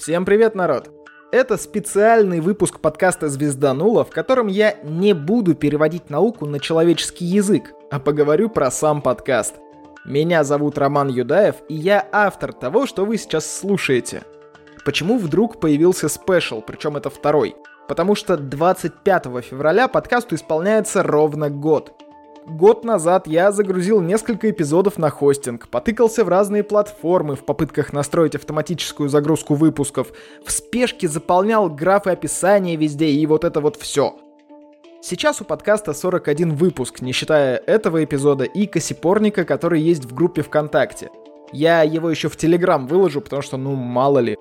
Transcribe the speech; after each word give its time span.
Всем 0.00 0.24
привет, 0.24 0.54
народ! 0.54 0.88
Это 1.30 1.58
специальный 1.58 2.40
выпуск 2.40 2.80
подкаста 2.80 3.28
«Звезданула», 3.28 4.02
в 4.02 4.08
котором 4.08 4.46
я 4.46 4.78
не 4.82 5.12
буду 5.12 5.54
переводить 5.54 6.08
науку 6.08 6.46
на 6.46 6.58
человеческий 6.58 7.26
язык, 7.26 7.74
а 7.90 8.00
поговорю 8.00 8.48
про 8.48 8.70
сам 8.70 9.02
подкаст. 9.02 9.56
Меня 10.06 10.42
зовут 10.42 10.78
Роман 10.78 11.08
Юдаев, 11.08 11.56
и 11.68 11.74
я 11.74 12.08
автор 12.12 12.54
того, 12.54 12.86
что 12.86 13.04
вы 13.04 13.18
сейчас 13.18 13.44
слушаете. 13.44 14.22
Почему 14.86 15.18
вдруг 15.18 15.60
появился 15.60 16.08
спешл, 16.08 16.62
причем 16.62 16.96
это 16.96 17.10
второй? 17.10 17.54
Потому 17.86 18.14
что 18.14 18.38
25 18.38 19.26
февраля 19.44 19.86
подкасту 19.86 20.34
исполняется 20.34 21.02
ровно 21.02 21.50
год– 21.50 21.92
Год 22.46 22.84
назад 22.84 23.26
я 23.26 23.52
загрузил 23.52 24.00
несколько 24.00 24.50
эпизодов 24.50 24.96
на 24.98 25.10
хостинг, 25.10 25.68
потыкался 25.68 26.24
в 26.24 26.28
разные 26.28 26.64
платформы 26.64 27.36
в 27.36 27.44
попытках 27.44 27.92
настроить 27.92 28.34
автоматическую 28.34 29.10
загрузку 29.10 29.54
выпусков, 29.54 30.12
в 30.44 30.50
спешке 30.50 31.06
заполнял 31.06 31.68
графы 31.68 32.10
описания 32.10 32.76
везде 32.76 33.08
и 33.08 33.26
вот 33.26 33.44
это 33.44 33.60
вот 33.60 33.76
все. 33.76 34.16
Сейчас 35.02 35.40
у 35.40 35.44
подкаста 35.44 35.92
41 35.92 36.54
выпуск, 36.54 37.02
не 37.02 37.12
считая 37.12 37.56
этого 37.56 38.02
эпизода 38.02 38.44
и 38.44 38.66
косипорника, 38.66 39.44
который 39.44 39.82
есть 39.82 40.06
в 40.06 40.14
группе 40.14 40.42
ВКонтакте. 40.42 41.10
Я 41.52 41.82
его 41.82 42.10
еще 42.10 42.28
в 42.28 42.36
Телеграм 42.36 42.86
выложу, 42.86 43.20
потому 43.20 43.42
что, 43.42 43.56
ну, 43.58 43.74
мало 43.74 44.18
ли. 44.18 44.36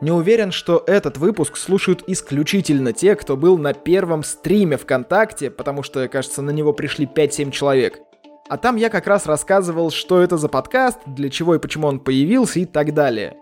Не 0.00 0.12
уверен, 0.12 0.52
что 0.52 0.84
этот 0.86 1.18
выпуск 1.18 1.56
слушают 1.56 2.04
исключительно 2.06 2.92
те, 2.92 3.16
кто 3.16 3.36
был 3.36 3.58
на 3.58 3.72
первом 3.72 4.22
стриме 4.22 4.76
ВКонтакте, 4.76 5.50
потому 5.50 5.82
что, 5.82 6.06
кажется, 6.06 6.40
на 6.40 6.50
него 6.50 6.72
пришли 6.72 7.04
5-7 7.04 7.50
человек. 7.50 8.00
А 8.48 8.56
там 8.58 8.76
я 8.76 8.90
как 8.90 9.08
раз 9.08 9.26
рассказывал, 9.26 9.90
что 9.90 10.20
это 10.20 10.36
за 10.36 10.48
подкаст, 10.48 11.00
для 11.04 11.30
чего 11.30 11.56
и 11.56 11.58
почему 11.58 11.88
он 11.88 11.98
появился 11.98 12.60
и 12.60 12.64
так 12.64 12.94
далее. 12.94 13.36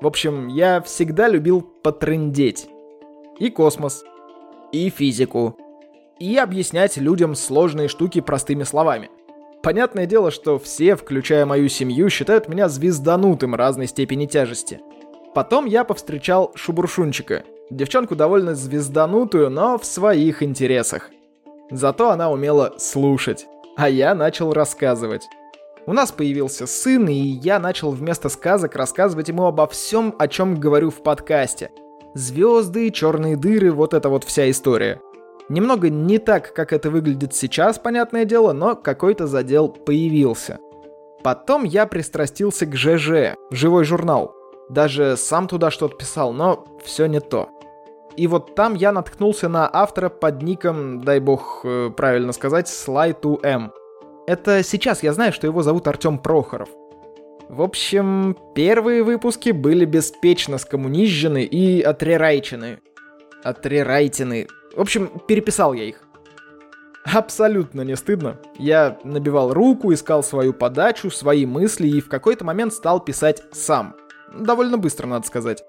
В 0.00 0.06
общем, 0.06 0.46
я 0.46 0.80
всегда 0.80 1.26
любил 1.26 1.60
потрындеть. 1.60 2.68
И 3.40 3.50
космос, 3.50 4.04
и 4.72 4.88
физику, 4.88 5.58
и 6.20 6.36
объяснять 6.36 6.96
людям 6.98 7.34
сложные 7.34 7.88
штуки 7.88 8.20
простыми 8.20 8.62
словами. 8.62 9.10
Понятное 9.62 10.06
дело, 10.06 10.30
что 10.30 10.60
все, 10.60 10.94
включая 10.94 11.44
мою 11.44 11.68
семью, 11.68 12.08
считают 12.10 12.48
меня 12.48 12.68
звезданутым 12.68 13.56
разной 13.56 13.88
степени 13.88 14.26
тяжести– 14.26 14.80
Потом 15.36 15.66
я 15.66 15.84
повстречал 15.84 16.52
Шубуршунчика. 16.54 17.44
Девчонку 17.68 18.16
довольно 18.16 18.54
звезданутую, 18.54 19.50
но 19.50 19.76
в 19.76 19.84
своих 19.84 20.42
интересах. 20.42 21.10
Зато 21.70 22.08
она 22.08 22.30
умела 22.30 22.76
слушать. 22.78 23.46
А 23.76 23.90
я 23.90 24.14
начал 24.14 24.54
рассказывать. 24.54 25.28
У 25.84 25.92
нас 25.92 26.10
появился 26.10 26.66
сын, 26.66 27.06
и 27.08 27.12
я 27.12 27.58
начал 27.58 27.90
вместо 27.90 28.30
сказок 28.30 28.76
рассказывать 28.76 29.28
ему 29.28 29.44
обо 29.44 29.66
всем, 29.66 30.14
о 30.18 30.26
чем 30.26 30.58
говорю 30.58 30.88
в 30.88 31.02
подкасте. 31.02 31.70
Звезды, 32.14 32.90
черные 32.90 33.36
дыры, 33.36 33.72
вот 33.72 33.92
это 33.92 34.08
вот 34.08 34.24
вся 34.24 34.48
история. 34.48 35.02
Немного 35.50 35.90
не 35.90 36.16
так, 36.16 36.54
как 36.54 36.72
это 36.72 36.88
выглядит 36.88 37.34
сейчас, 37.34 37.78
понятное 37.78 38.24
дело, 38.24 38.54
но 38.54 38.74
какой-то 38.74 39.26
задел 39.26 39.68
появился. 39.68 40.60
Потом 41.22 41.64
я 41.64 41.84
пристрастился 41.84 42.64
к 42.64 42.74
ЖЖ, 42.74 43.36
живой 43.50 43.84
журнал. 43.84 44.35
Даже 44.68 45.16
сам 45.16 45.46
туда 45.46 45.70
что-то 45.70 45.96
писал, 45.96 46.32
но 46.32 46.64
все 46.84 47.06
не 47.06 47.20
то. 47.20 47.50
И 48.16 48.26
вот 48.26 48.54
там 48.54 48.74
я 48.74 48.92
наткнулся 48.92 49.48
на 49.48 49.68
автора 49.70 50.08
под 50.08 50.42
ником, 50.42 51.02
дай 51.02 51.20
бог 51.20 51.60
э, 51.64 51.90
правильно 51.94 52.32
сказать, 52.32 52.66
Sly2M. 52.66 53.70
Это 54.26 54.62
сейчас 54.62 55.02
я 55.02 55.12
знаю, 55.12 55.32
что 55.32 55.46
его 55.46 55.62
зовут 55.62 55.86
Артем 55.86 56.18
Прохоров. 56.18 56.68
В 57.48 57.62
общем, 57.62 58.36
первые 58.54 59.04
выпуски 59.04 59.50
были 59.50 59.84
беспечно 59.84 60.58
скоммунизжены 60.58 61.44
и 61.44 61.80
отрерайчены. 61.80 62.80
Отрерайтены. 63.44 64.48
В 64.74 64.80
общем, 64.80 65.10
переписал 65.28 65.74
я 65.74 65.84
их. 65.84 66.00
Абсолютно 67.04 67.82
не 67.82 67.94
стыдно. 67.94 68.40
Я 68.58 68.98
набивал 69.04 69.52
руку, 69.52 69.92
искал 69.92 70.24
свою 70.24 70.52
подачу, 70.52 71.10
свои 71.10 71.46
мысли 71.46 71.86
и 71.86 72.00
в 72.00 72.08
какой-то 72.08 72.44
момент 72.44 72.72
стал 72.72 72.98
писать 72.98 73.42
сам– 73.52 73.94
Довольно 74.40 74.78
быстро, 74.78 75.06
надо 75.06 75.26
сказать. 75.26 75.64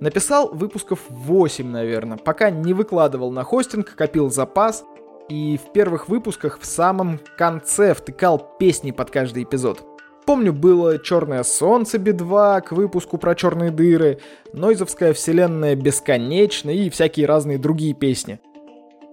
Написал 0.00 0.50
выпусков 0.52 1.00
8, 1.08 1.66
наверное, 1.66 2.16
пока 2.16 2.50
не 2.50 2.72
выкладывал 2.72 3.30
на 3.30 3.44
хостинг, 3.44 3.94
копил 3.94 4.30
запас, 4.30 4.84
и 5.28 5.58
в 5.58 5.72
первых 5.72 6.08
выпусках 6.08 6.58
в 6.60 6.66
самом 6.66 7.20
конце 7.36 7.94
втыкал 7.94 8.56
песни 8.58 8.90
под 8.90 9.10
каждый 9.10 9.44
эпизод. 9.44 9.84
Помню, 10.26 10.52
было 10.52 10.98
«Черное 10.98 11.42
солнце» 11.42 11.98
Би-2 11.98 12.62
к 12.62 12.72
выпуску 12.72 13.18
про 13.18 13.34
черные 13.34 13.70
дыры, 13.70 14.20
«Нойзовская 14.52 15.12
вселенная 15.12 15.74
бесконечна» 15.76 16.70
и 16.70 16.90
всякие 16.90 17.26
разные 17.26 17.58
другие 17.58 17.94
песни. 17.94 18.40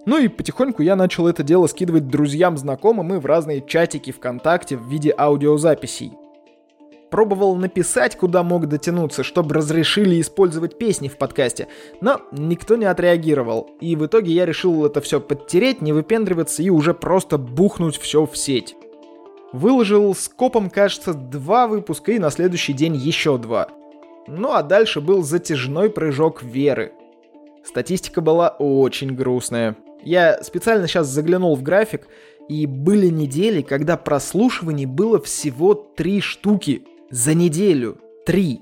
Ну 0.06 0.18
и 0.18 0.28
потихоньку 0.28 0.82
я 0.82 0.96
начал 0.96 1.26
это 1.26 1.42
дело 1.42 1.66
скидывать 1.66 2.08
друзьям, 2.08 2.56
знакомым 2.56 3.14
и 3.14 3.18
в 3.18 3.26
разные 3.26 3.60
чатики 3.66 4.10
ВКонтакте 4.10 4.76
в 4.76 4.88
виде 4.88 5.14
аудиозаписей. 5.16 6.12
Пробовал 7.10 7.56
написать, 7.56 8.16
куда 8.16 8.42
мог 8.42 8.66
дотянуться, 8.66 9.22
чтобы 9.22 9.54
разрешили 9.54 10.20
использовать 10.20 10.76
песни 10.76 11.08
в 11.08 11.16
подкасте, 11.16 11.68
но 12.00 12.20
никто 12.32 12.76
не 12.76 12.84
отреагировал. 12.84 13.70
И 13.80 13.96
в 13.96 14.04
итоге 14.04 14.32
я 14.32 14.44
решил 14.44 14.84
это 14.84 15.00
все 15.00 15.20
подтереть, 15.20 15.80
не 15.80 15.92
выпендриваться 15.92 16.62
и 16.62 16.68
уже 16.68 16.92
просто 16.92 17.38
бухнуть 17.38 17.96
все 17.96 18.26
в 18.26 18.36
сеть. 18.36 18.76
Выложил 19.52 20.14
с 20.14 20.28
копом, 20.28 20.68
кажется, 20.68 21.14
два 21.14 21.66
выпуска 21.66 22.12
и 22.12 22.18
на 22.18 22.30
следующий 22.30 22.74
день 22.74 22.94
еще 22.94 23.38
два. 23.38 23.68
Ну 24.26 24.52
а 24.52 24.62
дальше 24.62 25.00
был 25.00 25.22
затяжной 25.22 25.88
прыжок 25.88 26.42
веры. 26.42 26.92
Статистика 27.64 28.20
была 28.20 28.48
очень 28.58 29.14
грустная. 29.14 29.76
Я 30.02 30.42
специально 30.42 30.86
сейчас 30.86 31.06
заглянул 31.06 31.56
в 31.56 31.62
график, 31.62 32.06
и 32.48 32.66
были 32.66 33.08
недели, 33.08 33.62
когда 33.62 33.96
прослушиваний 33.96 34.86
было 34.86 35.20
всего 35.20 35.74
три 35.74 36.20
штуки. 36.20 36.84
За 37.10 37.32
неделю. 37.32 37.96
Три. 38.26 38.60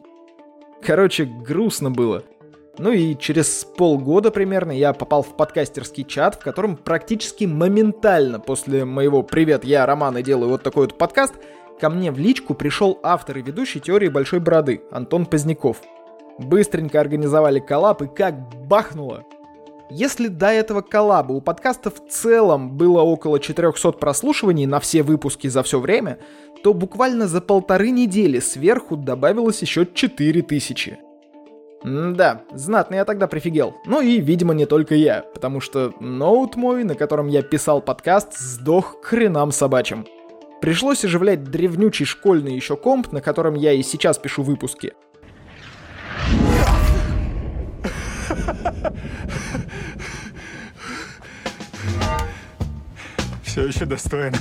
Короче, 0.80 1.24
грустно 1.24 1.90
было. 1.90 2.22
Ну 2.78 2.92
и 2.92 3.16
через 3.18 3.64
полгода 3.64 4.30
примерно 4.30 4.70
я 4.70 4.92
попал 4.92 5.22
в 5.24 5.36
подкастерский 5.36 6.04
чат, 6.04 6.36
в 6.36 6.44
котором 6.44 6.76
практически 6.76 7.44
моментально 7.44 8.38
после 8.38 8.84
моего 8.84 9.24
«Привет, 9.24 9.64
я 9.64 9.84
Роман 9.84 10.18
и 10.18 10.22
делаю 10.22 10.50
вот 10.50 10.62
такой 10.62 10.84
вот 10.86 10.96
подкаст» 10.96 11.34
ко 11.80 11.90
мне 11.90 12.12
в 12.12 12.18
личку 12.18 12.54
пришел 12.54 13.00
автор 13.02 13.38
и 13.38 13.42
ведущий 13.42 13.80
теории 13.80 14.08
Большой 14.08 14.38
Бороды 14.38 14.80
Антон 14.92 15.26
Поздняков. 15.26 15.82
Быстренько 16.38 17.00
организовали 17.00 17.58
коллап 17.58 18.02
и 18.02 18.06
как 18.06 18.48
бахнуло. 18.68 19.24
Если 19.90 20.26
до 20.26 20.48
этого 20.48 20.80
коллаба 20.80 21.32
у 21.32 21.40
подкаста 21.40 21.90
в 21.90 22.08
целом 22.08 22.76
было 22.76 23.02
около 23.02 23.38
400 23.38 23.92
прослушиваний 23.92 24.66
на 24.66 24.80
все 24.80 25.02
выпуски 25.02 25.46
за 25.46 25.62
все 25.62 25.78
время, 25.78 26.18
то 26.64 26.74
буквально 26.74 27.28
за 27.28 27.40
полторы 27.40 27.90
недели 27.90 28.40
сверху 28.40 28.96
добавилось 28.96 29.62
еще 29.62 29.86
4000. 29.86 30.98
да, 31.84 32.42
знатно 32.52 32.96
я 32.96 33.04
тогда 33.04 33.28
прифигел. 33.28 33.74
Ну 33.86 34.00
и, 34.00 34.18
видимо, 34.18 34.54
не 34.54 34.66
только 34.66 34.96
я, 34.96 35.24
потому 35.34 35.60
что 35.60 35.94
ноут 36.00 36.56
мой, 36.56 36.82
на 36.82 36.96
котором 36.96 37.28
я 37.28 37.42
писал 37.42 37.80
подкаст, 37.80 38.36
сдох 38.36 39.00
к 39.00 39.04
хренам 39.04 39.52
собачьим. 39.52 40.04
Пришлось 40.60 41.04
оживлять 41.04 41.44
древнючий 41.44 42.06
школьный 42.06 42.54
еще 42.54 42.76
комп, 42.76 43.12
на 43.12 43.20
котором 43.20 43.54
я 43.54 43.72
и 43.72 43.82
сейчас 43.82 44.18
пишу 44.18 44.42
выпуски. 44.42 44.94
Все 53.56 53.68
еще 53.68 53.86
достойно. 53.86 54.36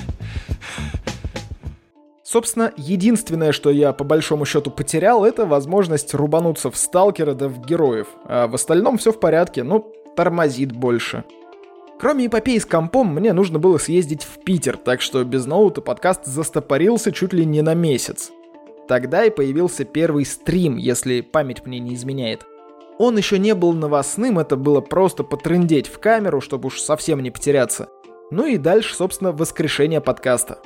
Собственно, 2.21 2.73
единственное, 2.75 3.53
что 3.53 3.69
я 3.69 3.93
по 3.93 4.03
большому 4.03 4.43
счету 4.43 4.71
потерял, 4.71 5.23
это 5.23 5.45
возможность 5.45 6.13
рубануться 6.13 6.69
в 6.69 6.75
сталкера 6.75 7.33
да 7.33 7.47
в 7.47 7.65
героев. 7.65 8.07
А 8.25 8.47
в 8.49 8.55
остальном 8.55 8.97
все 8.97 9.13
в 9.13 9.19
порядке, 9.21 9.63
ну, 9.63 9.89
тормозит 10.17 10.73
больше. 10.73 11.23
Кроме 11.97 12.25
эпопеи 12.25 12.57
с 12.57 12.65
компом, 12.65 13.15
мне 13.15 13.31
нужно 13.31 13.57
было 13.57 13.77
съездить 13.77 14.23
в 14.23 14.43
Питер, 14.43 14.75
так 14.75 14.99
что 14.99 15.23
без 15.23 15.45
ноута 15.45 15.79
подкаст 15.79 16.25
застопорился 16.25 17.13
чуть 17.13 17.31
ли 17.31 17.45
не 17.45 17.61
на 17.61 17.73
месяц. 17.73 18.31
Тогда 18.89 19.23
и 19.23 19.29
появился 19.29 19.85
первый 19.85 20.25
стрим, 20.25 20.75
если 20.75 21.21
память 21.21 21.65
мне 21.65 21.79
не 21.79 21.93
изменяет. 21.93 22.45
Он 22.97 23.17
еще 23.17 23.39
не 23.39 23.55
был 23.55 23.71
новостным, 23.71 24.39
это 24.39 24.57
было 24.57 24.81
просто 24.81 25.23
потрындеть 25.23 25.87
в 25.87 25.99
камеру, 25.99 26.41
чтобы 26.41 26.67
уж 26.67 26.81
совсем 26.81 27.23
не 27.23 27.31
потеряться. 27.31 27.87
Ну 28.31 28.45
и 28.45 28.57
дальше, 28.57 28.95
собственно, 28.95 29.31
воскрешение 29.31 30.01
подкаста. 30.01 30.59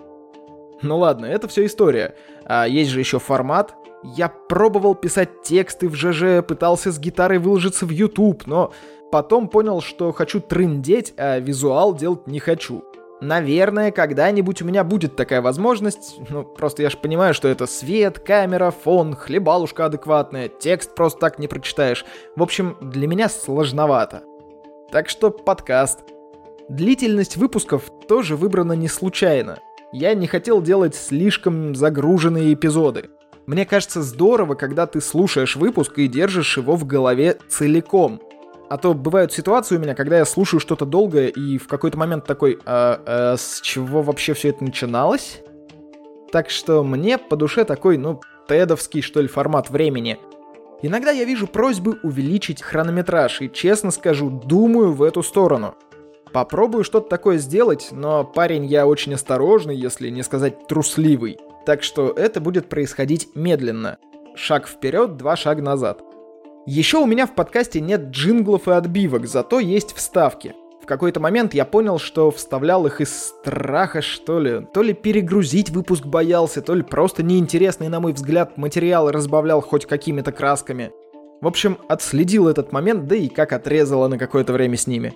Ну 0.81 0.97
ладно, 0.97 1.25
это 1.25 1.47
все 1.47 1.65
история. 1.65 2.15
А 2.45 2.67
есть 2.67 2.89
же 2.89 2.99
еще 2.99 3.19
формат. 3.19 3.75
Я 4.03 4.29
пробовал 4.29 4.95
писать 4.95 5.41
тексты 5.43 5.89
в 5.89 5.95
ЖЖ, 5.95 6.45
пытался 6.47 6.91
с 6.91 6.99
гитарой 6.99 7.37
выложиться 7.37 7.85
в 7.85 7.89
YouTube, 7.89 8.47
но 8.47 8.71
потом 9.11 9.49
понял, 9.49 9.81
что 9.81 10.13
хочу 10.13 10.39
трындеть, 10.39 11.13
а 11.17 11.39
визуал 11.39 11.93
делать 11.93 12.27
не 12.27 12.39
хочу. 12.39 12.83
Наверное, 13.21 13.91
когда-нибудь 13.91 14.61
у 14.61 14.65
меня 14.65 14.85
будет 14.85 15.17
такая 15.17 15.41
возможность. 15.41 16.15
Ну, 16.29 16.45
просто 16.45 16.83
я 16.83 16.89
же 16.89 16.97
понимаю, 16.97 17.33
что 17.33 17.49
это 17.49 17.65
свет, 17.65 18.19
камера, 18.19 18.71
фон, 18.71 19.13
хлебалушка 19.13 19.85
адекватная, 19.85 20.47
текст 20.47 20.95
просто 20.95 21.19
так 21.19 21.37
не 21.39 21.49
прочитаешь. 21.49 22.05
В 22.37 22.41
общем, 22.41 22.77
для 22.79 23.07
меня 23.07 23.27
сложновато. 23.27 24.23
Так 24.91 25.09
что 25.09 25.31
подкаст. 25.31 25.99
Длительность 26.69 27.35
выпусков 27.35 27.89
тоже 28.07 28.35
выбрана 28.35 28.73
не 28.73 28.87
случайно. 28.87 29.57
Я 29.91 30.13
не 30.13 30.27
хотел 30.27 30.61
делать 30.61 30.93
слишком 30.93 31.73
загруженные 31.73 32.53
эпизоды. 32.53 33.09
Мне 33.47 33.65
кажется 33.65 34.03
здорово, 34.03 34.53
когда 34.53 34.85
ты 34.85 35.01
слушаешь 35.01 35.55
выпуск 35.55 35.97
и 35.97 36.07
держишь 36.07 36.57
его 36.57 36.75
в 36.75 36.85
голове 36.85 37.39
целиком. 37.47 38.21
А 38.69 38.77
то 38.77 38.93
бывают 38.93 39.33
ситуации 39.33 39.77
у 39.77 39.79
меня, 39.79 39.95
когда 39.95 40.19
я 40.19 40.25
слушаю 40.25 40.59
что-то 40.59 40.85
долгое 40.85 41.29
и 41.29 41.57
в 41.57 41.67
какой-то 41.67 41.97
момент 41.97 42.25
такой, 42.25 42.59
а, 42.67 43.01
а 43.03 43.35
с 43.35 43.61
чего 43.61 44.03
вообще 44.03 44.35
все 44.35 44.49
это 44.49 44.63
начиналось? 44.63 45.41
Так 46.31 46.51
что 46.51 46.83
мне 46.83 47.17
по 47.17 47.35
душе 47.35 47.63
такой, 47.63 47.97
ну, 47.97 48.21
тедовский, 48.47 49.01
что 49.01 49.21
ли, 49.21 49.27
формат 49.27 49.71
времени. 49.71 50.19
Иногда 50.83 51.09
я 51.09 51.23
вижу 51.23 51.47
просьбы 51.47 51.97
увеличить 52.03 52.61
хронометраж, 52.61 53.41
и 53.41 53.51
честно 53.51 53.89
скажу, 53.89 54.29
думаю 54.29 54.93
в 54.93 55.01
эту 55.01 55.23
сторону. 55.23 55.73
Попробую 56.31 56.83
что-то 56.83 57.09
такое 57.09 57.37
сделать, 57.37 57.89
но 57.91 58.23
парень 58.23 58.65
я 58.65 58.85
очень 58.85 59.13
осторожный, 59.13 59.75
если 59.75 60.09
не 60.09 60.23
сказать 60.23 60.67
трусливый. 60.67 61.39
Так 61.65 61.83
что 61.83 62.11
это 62.11 62.39
будет 62.39 62.69
происходить 62.69 63.29
медленно. 63.35 63.97
Шаг 64.35 64.67
вперед, 64.67 65.17
два 65.17 65.35
шага 65.35 65.61
назад. 65.61 66.01
Еще 66.65 66.97
у 66.99 67.05
меня 67.05 67.25
в 67.25 67.33
подкасте 67.33 67.81
нет 67.81 68.09
джинглов 68.11 68.67
и 68.67 68.71
отбивок, 68.71 69.27
зато 69.27 69.59
есть 69.59 69.95
вставки. 69.95 70.53
В 70.81 70.85
какой-то 70.85 71.19
момент 71.19 71.53
я 71.53 71.65
понял, 71.65 71.99
что 71.99 72.31
вставлял 72.31 72.85
их 72.85 73.01
из 73.01 73.11
страха, 73.11 74.01
что 74.01 74.39
ли. 74.39 74.67
То 74.73 74.81
ли 74.81 74.93
перегрузить 74.93 75.71
выпуск 75.71 76.05
боялся, 76.05 76.61
то 76.61 76.73
ли 76.73 76.83
просто 76.83 77.23
неинтересный, 77.23 77.89
на 77.89 77.99
мой 77.99 78.13
взгляд, 78.13 78.57
материал 78.57 79.09
разбавлял 79.11 79.61
хоть 79.61 79.85
какими-то 79.85 80.31
красками. 80.31 80.91
В 81.41 81.47
общем, 81.47 81.77
отследил 81.87 82.47
этот 82.47 82.71
момент, 82.71 83.07
да 83.07 83.15
и 83.15 83.29
как 83.29 83.53
отрезало 83.53 84.07
на 84.07 84.17
какое-то 84.17 84.53
время 84.53 84.77
с 84.77 84.87
ними. 84.87 85.13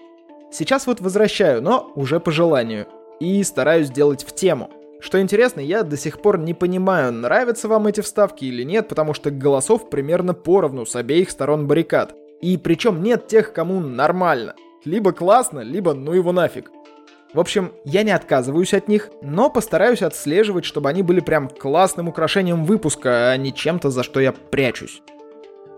Сейчас 0.53 0.87
вот 0.87 1.01
возвращаю, 1.01 1.61
но 1.61 1.91
уже 1.95 2.21
по 2.21 2.31
желанию. 2.31 2.87
И 3.19 3.43
стараюсь 3.43 3.89
делать 3.89 4.23
в 4.23 4.33
тему– 4.33 4.69
что 5.03 5.19
интересно, 5.19 5.59
я 5.59 5.83
до 5.83 5.97
сих 5.97 6.21
пор 6.21 6.39
не 6.39 6.53
понимаю, 6.53 7.11
нравятся 7.11 7.67
вам 7.67 7.87
эти 7.87 7.99
вставки 7.99 8.45
или 8.45 8.63
нет, 8.63 8.87
потому 8.87 9.13
что 9.13 9.31
голосов 9.31 9.89
примерно 9.89 10.33
поровну 10.33 10.85
с 10.85 10.95
обеих 10.95 11.29
сторон 11.29 11.67
баррикад. 11.67 12.15
И 12.41 12.55
причем 12.55 13.03
нет 13.03 13.27
тех, 13.27 13.51
кому 13.51 13.81
нормально. 13.81 14.55
Либо 14.85 15.11
классно, 15.11 15.59
либо 15.59 15.93
ну 15.93 16.13
его 16.13 16.31
нафиг. 16.31 16.71
В 17.33 17.39
общем, 17.41 17.73
я 17.83 18.03
не 18.03 18.11
отказываюсь 18.11 18.73
от 18.73 18.87
них, 18.87 19.09
но 19.21 19.49
постараюсь 19.49 20.01
отслеживать, 20.01 20.63
чтобы 20.63 20.87
они 20.87 21.03
были 21.03 21.19
прям 21.19 21.49
классным 21.49 22.07
украшением 22.07 22.63
выпуска, 22.63 23.31
а 23.31 23.35
не 23.35 23.53
чем-то, 23.53 23.89
за 23.89 24.03
что 24.03 24.21
я 24.21 24.31
прячусь. 24.31 25.01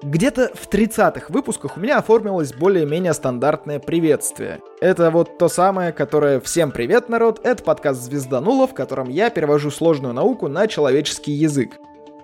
Где-то 0.03 0.51
в 0.53 0.69
30-х 0.69 1.27
выпусках 1.29 1.77
у 1.77 1.79
меня 1.79 1.97
оформилось 1.97 2.53
более-менее 2.53 3.13
стандартное 3.13 3.79
приветствие. 3.79 4.59
Это 4.81 5.09
вот 5.09 5.37
то 5.37 5.47
самое, 5.47 5.93
которое 5.93 6.39
«Всем 6.39 6.71
привет, 6.71 7.09
народ!» 7.09 7.39
Это 7.43 7.63
подкаст 7.63 8.01
«Звезданула», 8.01 8.67
в 8.67 8.73
котором 8.73 9.09
я 9.09 9.29
перевожу 9.29 9.71
сложную 9.71 10.13
науку 10.13 10.47
на 10.47 10.67
человеческий 10.67 11.31
язык. 11.31 11.71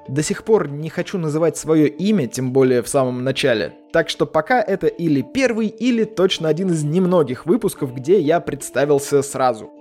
До 0.07 0.21
сих 0.21 0.43
пор 0.43 0.69
не 0.69 0.89
хочу 0.89 1.17
называть 1.17 1.57
свое 1.57 1.87
имя, 1.87 2.27
тем 2.27 2.51
более 2.51 2.81
в 2.81 2.89
самом 2.89 3.23
начале. 3.23 3.73
Так 3.93 4.09
что 4.09 4.25
пока 4.25 4.61
это 4.61 4.87
или 4.87 5.21
первый, 5.21 5.67
или 5.67 6.03
точно 6.03 6.49
один 6.49 6.69
из 6.71 6.83
немногих 6.83 7.45
выпусков, 7.45 7.93
где 7.95 8.19
я 8.19 8.41
представился 8.41 9.21
сразу. 9.21 9.71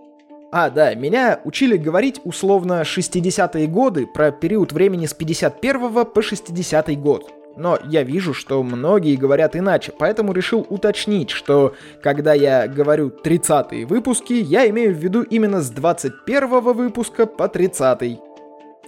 А, 0.52 0.68
да, 0.70 0.94
меня 0.94 1.40
учили 1.44 1.76
говорить 1.76 2.20
условно 2.24 2.82
60-е 2.82 3.66
годы 3.66 4.06
про 4.06 4.30
период 4.30 4.72
времени 4.72 5.06
с 5.06 5.14
51 5.14 6.04
по 6.06 6.22
60 6.22 7.00
год. 7.00 7.32
Но 7.56 7.78
я 7.84 8.02
вижу, 8.02 8.32
что 8.32 8.62
многие 8.62 9.16
говорят 9.16 9.56
иначе, 9.56 9.92
поэтому 9.98 10.32
решил 10.32 10.66
уточнить, 10.68 11.30
что 11.30 11.74
когда 12.02 12.32
я 12.32 12.68
говорю 12.68 13.10
30-е 13.10 13.86
выпуски, 13.86 14.32
я 14.32 14.68
имею 14.70 14.94
в 14.94 14.98
виду 14.98 15.22
именно 15.22 15.60
с 15.60 15.70
21 15.70 16.60
выпуска 16.60 17.26
по 17.26 17.48
30 17.48 18.02
-й. 18.02 18.18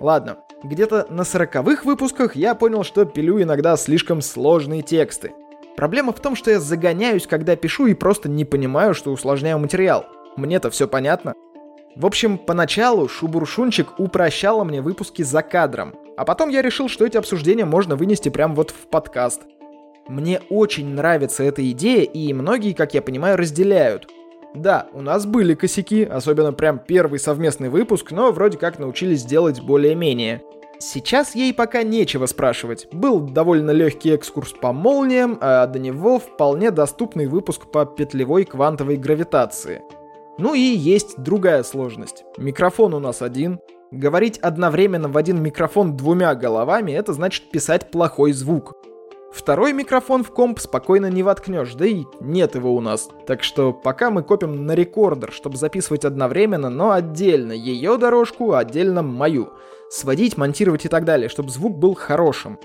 Ладно, 0.01 0.39
где-то 0.63 1.07
на 1.11 1.23
40-х 1.23 1.83
выпусках 1.85 2.37
я 2.37 2.55
понял, 2.55 2.85
что 2.85 3.05
пилю 3.05 3.43
иногда 3.43 3.77
слишком 3.77 4.23
сложные 4.23 4.83
тексты. 4.83 5.33
Проблема 5.77 6.13
в 6.13 6.21
том, 6.21 6.37
что 6.37 6.51
я 6.51 6.61
загоняюсь, 6.61 7.27
когда 7.27 7.57
пишу 7.57 7.87
и 7.87 7.95
просто 7.95 8.29
не 8.29 8.45
понимаю, 8.45 8.95
что 8.95 9.11
усложняю 9.11 9.59
материал. 9.59 10.07
Мне-то 10.37 10.71
все 10.71 10.87
понятно. 10.87 11.35
В 11.97 12.07
общем, 12.07 12.39
поначалу 12.39 13.09
Шубуршунчик 13.09 13.99
упрощала 13.99 14.65
мне 14.65 14.81
выпуски 14.81 15.23
за 15.23 15.43
кадром, 15.43 15.95
а 16.17 16.25
потом 16.25 16.49
я 16.49 16.63
решил, 16.63 16.89
что 16.89 17.07
эти 17.07 17.17
обсуждения 17.17 17.65
можно 17.65 17.97
вынести 17.97 18.29
прямо 18.29 18.55
вот 18.55 18.71
в 18.71 18.89
подкаст. 18.89 19.43
Мне 20.09 20.41
очень 20.51 20.89
нравится 20.89 21.45
эта 21.45 21.69
идея, 21.71 22.03
и 22.03 22.33
многие, 22.33 22.73
как 22.73 22.95
я 22.95 23.03
понимаю, 23.03 23.37
разделяют. 23.37 24.09
Да, 24.55 24.89
у 24.93 25.01
нас 25.01 25.25
были 25.25 25.55
косяки, 25.55 26.05
особенно 26.05 26.53
прям 26.53 26.79
первый 26.79 27.19
совместный 27.19 27.71
выпуск, 27.71 28.11
но 28.11 28.33
вроде 28.33 28.59
как 28.59 28.79
научились 28.79 29.25
делать 29.25 29.63
более-менее. 29.63 30.43
Сейчас 30.79 31.37
ей 31.37 31.55
пока 31.55 31.85
нечего 31.85 32.27
спрашивать. 32.27 32.89
Был 32.93 33.21
довольно 33.21 33.71
легкий 33.71 34.11
экскурс 34.11 34.53
по 34.53 34.73
молниям, 34.73 35.39
а 35.41 35.67
до 35.69 35.79
него 35.79 36.19
вполне 36.19 36.73
доступный 36.73 37.29
выпуск 37.29 37.71
по 37.71 37.87
петлевой 37.87 38.45
квантовой 38.45 38.97
гравитации. 38.97 39.83
Ну 40.39 40.55
и 40.55 40.61
есть 40.61 41.19
другая 41.19 41.63
сложность. 41.63 42.25
Микрофон 42.37 42.95
у 42.95 42.99
нас 42.99 43.23
один, 43.23 43.61
Говорить 43.93 44.39
одновременно 44.39 45.09
в 45.11 45.19
один 45.19 45.43
микрофон 45.43 45.99
двумя 45.99 46.35
головами— 46.35 46.93
это 46.93 47.13
значит 47.13 47.51
писать 47.51 47.91
плохой 47.91 48.33
звук. 48.33 48.73
Второй 49.31 49.75
микрофон 49.75 50.25
в 50.25 50.31
комп 50.31 50.61
спокойно 50.61 51.11
не 51.11 51.23
воткнешь, 51.23 51.75
да 51.75 51.85
и 51.85 52.05
нет 52.19 52.55
его 52.55 52.75
у 52.75 52.81
нас. 52.81 53.11
Так 53.27 53.43
что 53.43 53.75
пока 53.75 54.11
мы 54.11 54.23
копим 54.23 54.65
на 54.65 54.73
рекордер, 54.73 55.31
чтобы 55.31 55.59
записывать 55.59 56.07
одновременно, 56.07 56.71
но 56.71 56.93
отдельно 56.93 57.53
ее 57.53 57.99
дорожку, 57.99 58.55
отдельно 58.55 59.03
мою. 59.03 59.51
Сводить, 59.91 60.39
монтировать 60.39 60.87
и 60.87 60.89
так 60.89 61.05
далее, 61.05 61.29
чтобы 61.29 61.51
звук 61.51 61.77
был 61.77 61.95
хорошим. 61.95 62.59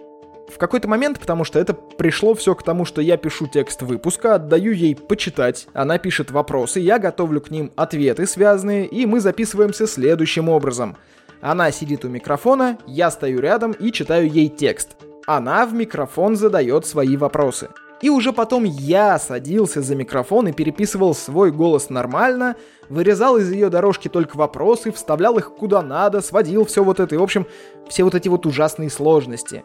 В 0.48 0.58
какой-то 0.58 0.88
момент, 0.88 1.20
потому 1.20 1.44
что 1.44 1.60
это 1.60 1.74
пришло 1.74 2.34
все 2.34 2.56
к 2.56 2.64
тому, 2.64 2.86
что 2.86 3.02
я 3.02 3.18
пишу 3.18 3.48
текст 3.48 3.82
выпуска, 3.82 4.36
отдаю 4.36 4.72
ей 4.72 4.96
почитать, 4.96 5.68
она 5.74 5.98
пишет 5.98 6.32
вопросы, 6.32 6.80
я 6.80 7.00
готовлю 7.00 7.42
к 7.42 7.52
ним 7.52 7.72
ответы 7.76 8.26
связанные, 8.26 8.86
и 8.86 9.06
мы 9.06 9.20
записываемся 9.20 9.88
следующим 9.88 10.50
образом— 10.50 10.96
она 11.42 11.72
сидит 11.72 12.04
у 12.04 12.10
микрофона, 12.10 12.78
я 12.88 13.12
стою 13.12 13.40
рядом 13.40 13.72
и 13.72 13.92
читаю 13.92 14.30
ей 14.30 14.50
текст. 14.50 14.98
Она 15.28 15.66
в 15.66 15.74
микрофон 15.74 16.36
задает 16.36 16.86
свои 16.86 17.16
вопросы. 17.18 17.70
И 18.02 18.10
уже 18.10 18.32
потом 18.32 18.64
я 18.64 19.18
садился 19.18 19.82
за 19.82 19.96
микрофон 19.96 20.48
и 20.48 20.54
переписывал 20.54 21.16
свой 21.16 21.52
голос 21.52 21.90
нормально, 21.90 22.56
вырезал 22.90 23.38
из 23.38 23.52
ее 23.52 23.70
дорожки 23.70 24.08
только 24.08 24.38
вопросы, 24.38 24.92
вставлял 24.92 25.38
их 25.38 25.52
куда 25.56 25.82
надо, 25.82 26.22
сводил 26.22 26.66
все 26.66 26.84
вот 26.84 27.00
это, 27.00 27.16
и 27.16 27.18
в 27.18 27.24
общем, 27.24 27.48
все 27.90 28.04
вот 28.04 28.14
эти 28.14 28.28
вот 28.28 28.46
ужасные 28.46 28.92
сложности. 28.92 29.64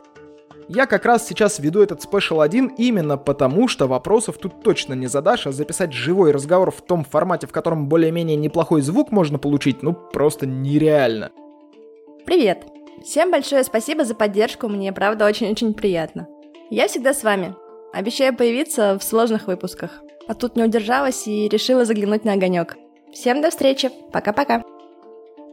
Я 0.68 0.86
как 0.86 1.04
раз 1.04 1.26
сейчас 1.26 1.58
веду 1.58 1.82
этот 1.82 2.02
спешл 2.02 2.40
один 2.40 2.68
именно 2.78 3.16
потому, 3.16 3.68
что 3.68 3.86
вопросов 3.86 4.38
тут 4.38 4.62
точно 4.62 4.94
не 4.94 5.06
задашь, 5.06 5.46
а 5.46 5.52
записать 5.52 5.92
живой 5.92 6.30
разговор 6.30 6.70
в 6.70 6.80
том 6.80 7.04
формате, 7.04 7.46
в 7.46 7.52
котором 7.52 7.88
более-менее 7.88 8.36
неплохой 8.36 8.82
звук 8.82 9.10
можно 9.10 9.38
получить, 9.38 9.82
ну 9.82 9.92
просто 9.92 10.46
нереально. 10.46 11.30
Привет! 12.24 12.64
Всем 13.04 13.30
большое 13.30 13.64
спасибо 13.64 14.04
за 14.04 14.14
поддержку, 14.14 14.68
мне 14.68 14.92
правда 14.92 15.26
очень-очень 15.26 15.74
приятно. 15.74 16.28
Я 16.70 16.86
всегда 16.88 17.14
с 17.14 17.24
вами. 17.24 17.54
Обещаю 17.92 18.34
появиться 18.34 18.98
в 18.98 19.02
сложных 19.02 19.48
выпусках. 19.48 20.02
А 20.28 20.34
тут 20.34 20.56
не 20.56 20.62
удержалась 20.62 21.26
и 21.26 21.48
решила 21.48 21.84
заглянуть 21.84 22.24
на 22.24 22.34
огонек. 22.34 22.76
Всем 23.12 23.42
до 23.42 23.50
встречи, 23.50 23.90
пока-пока. 24.12 24.62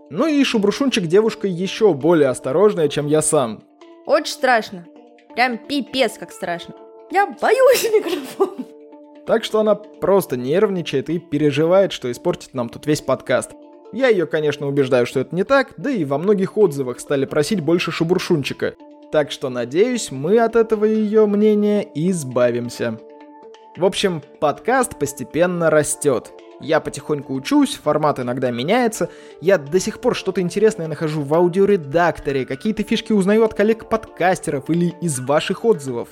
Ну 0.09 0.27
и 0.27 0.43
Шубрушунчик 0.43 1.05
девушка 1.05 1.47
еще 1.47 1.93
более 1.93 2.29
осторожная, 2.29 2.87
чем 2.87 3.07
я 3.07 3.21
сам. 3.21 3.63
Очень 4.05 4.33
страшно. 4.33 4.85
Прям 5.33 5.57
пипец 5.57 6.17
как 6.17 6.31
страшно. 6.31 6.75
Я 7.11 7.27
боюсь 7.27 7.83
микрофон. 7.83 8.65
Так 9.25 9.43
что 9.43 9.59
она 9.59 9.75
просто 9.75 10.37
нервничает 10.37 11.09
и 11.09 11.19
переживает, 11.19 11.91
что 11.91 12.11
испортит 12.11 12.53
нам 12.53 12.69
тут 12.69 12.87
весь 12.87 13.01
подкаст. 13.01 13.51
Я 13.91 14.07
ее, 14.07 14.25
конечно, 14.27 14.67
убеждаю, 14.67 15.05
что 15.05 15.19
это 15.19 15.35
не 15.35 15.43
так, 15.43 15.73
да 15.77 15.89
и 15.91 16.05
во 16.05 16.17
многих 16.17 16.57
отзывах 16.57 16.99
стали 16.99 17.25
просить 17.25 17.61
больше 17.61 17.91
шубуршунчика. 17.91 18.75
Так 19.11 19.31
что, 19.31 19.49
надеюсь, 19.49 20.11
мы 20.11 20.39
от 20.39 20.55
этого 20.55 20.85
ее 20.85 21.25
мнения 21.25 21.87
избавимся. 21.95 22.99
В 23.77 23.85
общем, 23.85 24.21
подкаст 24.39 24.99
постепенно 24.99 25.69
растет. 25.69 26.31
Я 26.61 26.79
потихоньку 26.79 27.33
учусь, 27.33 27.75
формат 27.75 28.19
иногда 28.19 28.51
меняется. 28.51 29.09
Я 29.39 29.57
до 29.57 29.79
сих 29.79 30.01
пор 30.01 30.15
что-то 30.15 30.41
интересное 30.41 30.87
нахожу 30.87 31.21
в 31.21 31.33
аудиоредакторе, 31.33 32.45
какие-то 32.45 32.83
фишки 32.83 33.13
узнаю 33.13 33.45
от 33.45 33.53
коллег-подкастеров 33.53 34.69
или 34.69 34.93
из 35.01 35.19
ваших 35.19 35.63
отзывов. 35.63 36.09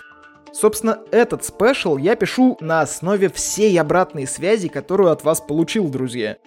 Собственно, 0.54 1.00
этот 1.12 1.44
спешл 1.44 1.98
я 1.98 2.16
пишу 2.16 2.58
на 2.62 2.82
основе 2.82 3.30
всей 3.30 3.80
обратной 3.80 4.26
связи, 4.26 4.70
которую 4.70 5.12
от 5.12 5.24
вас 5.24 5.42
получил, 5.42 5.90
друзья. 5.90 6.38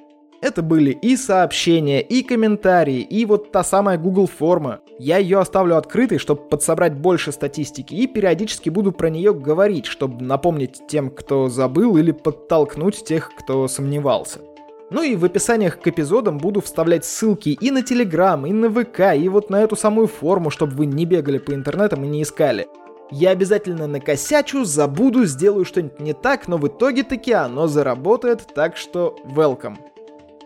Это 0.43 0.63
были 0.63 0.93
и 0.93 1.17
сообщения, 1.17 2.01
и 2.01 2.23
комментарии, 2.23 3.01
и 3.01 3.27
вот 3.27 3.53
та 3.53 3.63
самая 3.63 3.99
Google 3.99 4.27
форма. 4.27 4.81
Я 4.99 5.19
ее 5.19 5.39
оставлю 5.39 5.77
открытой, 5.77 6.17
чтобы 6.17 6.41
подсобрать 6.41 6.95
больше 6.95 7.31
статистики, 7.31 7.95
и 7.95 8.07
периодически 8.07 8.71
буду 8.71 8.91
про 8.91 9.11
нее 9.11 9.35
говорить, 9.35 9.85
чтобы 9.85 10.25
напомнить 10.25 10.81
тем, 10.89 11.11
кто 11.11 11.49
забыл, 11.49 11.99
или 11.99 12.13
подтолкнуть 12.13 13.05
тех, 13.05 13.31
кто 13.39 13.69
сомневался. 13.69 14.41
Ну 14.89 15.03
и 15.03 15.15
в 15.15 15.27
описаниях 15.27 15.79
к 15.79 15.87
эпизодам 15.87 16.39
буду 16.39 16.63
вставлять 16.63 17.05
ссылки 17.05 17.51
и 17.51 17.71
на 17.71 17.83
Телеграм, 17.83 18.47
и 18.47 18.53
на 18.53 18.71
ВК, 18.71 19.15
и 19.15 19.29
вот 19.29 19.51
на 19.51 19.63
эту 19.63 19.77
самую 19.77 20.07
форму, 20.07 20.49
чтобы 20.49 20.75
вы 20.75 20.87
не 20.87 21.05
бегали 21.05 21.37
по 21.37 21.53
интернетам 21.53 22.03
и 22.05 22.09
не 22.09 22.23
искали. 22.23 22.67
Я 23.11 23.31
обязательно 23.31 23.87
накосячу, 23.87 24.65
забуду, 24.65 25.27
сделаю 25.27 25.67
что-нибудь 25.67 26.01
не 26.01 26.15
так, 26.15 26.49
но 26.49 26.57
в 26.57 26.67
итоге 26.67 27.03
таки 27.03 27.33
оно 27.33 27.67
заработает, 27.67 28.47
так 28.55 28.77
что 28.79 29.17
welcome 29.37 29.77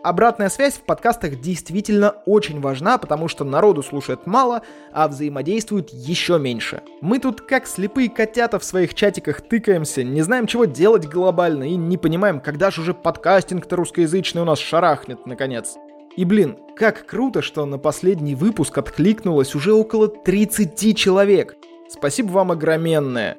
обратная 0.05 0.49
связь 0.49 0.75
в 0.75 0.81
подкастах 0.81 1.41
действительно 1.41 2.15
очень 2.25 2.61
важна, 2.61 2.97
потому 2.97 3.27
что 3.27 3.43
народу 3.43 3.81
слушает 3.81 4.27
мало, 4.27 4.61
а 4.93 5.07
взаимодействуют 5.07 5.89
еще 5.91 6.37
меньше. 6.37 6.83
Мы 7.01 7.19
тут 7.19 7.41
как 7.41 7.65
слепые 7.65 8.09
котята 8.09 8.59
в 8.59 8.63
своих 8.63 8.93
чатиках 8.93 9.41
тыкаемся, 9.41 10.03
не 10.03 10.21
знаем, 10.21 10.45
чего 10.45 10.65
делать 10.65 11.07
глобально 11.07 11.63
и 11.63 11.75
не 11.75 11.97
понимаем, 11.97 12.39
когда 12.39 12.69
же 12.69 12.81
уже 12.81 12.93
подкастинг-то 12.93 13.75
русскоязычный 13.75 14.43
у 14.43 14.45
нас 14.45 14.59
шарахнет, 14.59 15.25
наконец. 15.25 15.75
И 16.15 16.23
блин, 16.23 16.57
как 16.75 17.05
круто, 17.07 17.41
что 17.41 17.65
на 17.65 17.77
последний 17.77 18.35
выпуск 18.35 18.77
откликнулось 18.77 19.55
уже 19.55 19.73
около 19.73 20.07
30 20.07 20.95
человек. 20.95 21.55
Спасибо 21.89 22.31
вам 22.31 22.51
огроменное. 22.51 23.37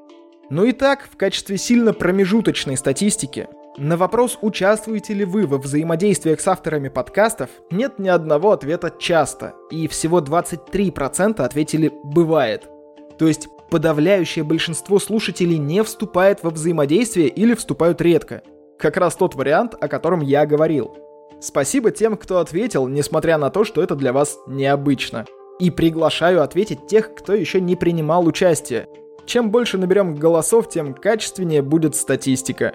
Ну 0.50 0.64
и 0.64 0.72
так, 0.72 1.08
в 1.10 1.16
качестве 1.16 1.58
сильно 1.58 1.92
промежуточной 1.92 2.76
статистики, 2.76 3.48
на 3.78 3.98
вопрос, 3.98 4.38
участвуете 4.40 5.12
ли 5.12 5.26
вы 5.26 5.46
во 5.46 5.58
взаимодействиях 5.58 6.40
с 6.40 6.48
авторами 6.48 6.88
подкастов, 6.88 7.50
нет 7.70 7.98
ни 7.98 8.08
одного 8.08 8.52
ответа 8.52 8.90
«часто», 8.98 9.54
и 9.70 9.86
всего 9.86 10.20
23% 10.20 11.42
ответили 11.42 11.92
«бывает». 12.02 12.70
То 13.18 13.26
есть 13.26 13.48
подавляющее 13.70 14.44
большинство 14.44 14.98
слушателей 14.98 15.58
не 15.58 15.82
вступает 15.82 16.42
во 16.42 16.48
взаимодействие 16.48 17.28
или 17.28 17.54
вступают 17.54 18.00
редко. 18.00 18.42
Как 18.78 18.96
раз 18.96 19.14
тот 19.14 19.34
вариант, 19.34 19.74
о 19.78 19.88
котором 19.88 20.20
я 20.20 20.46
говорил. 20.46 20.96
Спасибо 21.40 21.90
тем, 21.90 22.16
кто 22.16 22.38
ответил, 22.38 22.88
несмотря 22.88 23.36
на 23.36 23.50
то, 23.50 23.64
что 23.64 23.82
это 23.82 23.94
для 23.94 24.14
вас 24.14 24.38
необычно. 24.46 25.26
И 25.58 25.70
приглашаю 25.70 26.42
ответить 26.42 26.86
тех, 26.86 27.14
кто 27.14 27.34
еще 27.34 27.60
не 27.60 27.76
принимал 27.76 28.26
участие. 28.26 28.88
Чем 29.26 29.50
больше 29.50 29.76
наберем 29.76 30.14
голосов, 30.14 30.68
тем 30.70 30.94
качественнее 30.94 31.60
будет 31.60 31.94
статистика. 31.94 32.74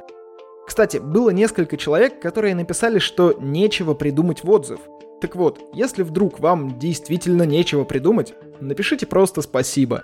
Кстати, 0.65 0.97
было 0.97 1.29
несколько 1.31 1.77
человек, 1.77 2.21
которые 2.21 2.55
написали, 2.55 2.99
что 2.99 3.35
нечего 3.39 3.93
придумать 3.93 4.43
в 4.43 4.49
отзыв. 4.49 4.79
Так 5.21 5.35
вот, 5.35 5.59
если 5.73 6.03
вдруг 6.03 6.39
вам 6.39 6.79
действительно 6.79 7.43
нечего 7.43 7.83
придумать, 7.83 8.33
напишите 8.59 9.05
просто 9.05 9.41
спасибо. 9.41 10.01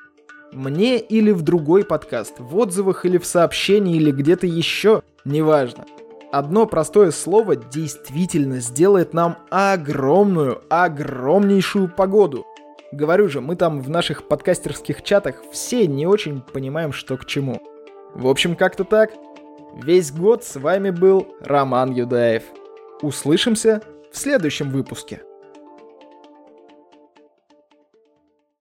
Мне 0.54 1.00
или 1.00 1.32
в 1.32 1.42
другой 1.42 1.84
подкаст, 1.84 2.36
в 2.40 2.56
отзывах 2.56 3.06
или 3.06 3.18
в 3.18 3.26
сообщении 3.26 3.96
или 3.96 4.12
где-то 4.12 4.48
еще, 4.48 5.02
неважно. 5.26 5.86
Одно 6.32 6.66
простое 6.66 7.12
слово 7.12 7.56
действительно 7.56 8.60
сделает 8.60 9.14
нам 9.14 9.38
огромную, 9.50 10.62
огромнейшую 10.70 11.90
погоду. 11.90 12.46
Говорю 12.92 13.28
же, 13.28 13.42
мы 13.42 13.56
там 13.56 13.82
в 13.82 13.90
наших 13.90 14.28
подкастерских 14.28 15.04
чатах 15.04 15.42
все 15.52 15.88
не 15.88 16.06
очень 16.06 16.42
понимаем, 16.42 16.94
что 16.94 17.18
к 17.18 17.26
чему. 17.26 17.62
В 18.14 18.28
общем, 18.28 18.56
как-то 18.56 18.84
так. 18.84 19.12
Весь 19.84 20.12
год 20.12 20.44
с 20.44 20.56
вами 20.60 20.90
был 20.90 21.36
Роман 21.40 21.92
Юдаев. 21.92 22.44
Услышимся 23.02 23.82
в 24.12 24.18
следующем 24.18 24.72
выпуске. 24.72 25.22